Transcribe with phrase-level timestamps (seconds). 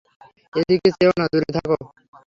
[0.53, 1.77] এদিকে চেয়ো না, দূরে থাকো।